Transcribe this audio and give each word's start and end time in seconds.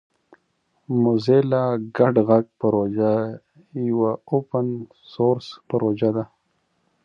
موزیلا 1.01 1.63
ګډ 1.97 2.15
غږ 2.27 2.45
پروژه 2.59 3.13
یوه 3.89 4.11
اوپن 4.31 4.67
سورس 5.11 5.47
پروژه 5.69 6.09
ده. 6.15 6.25